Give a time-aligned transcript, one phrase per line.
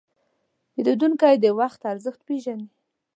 [0.71, 2.67] پیرودونکی د وخت ارزښت پېژني.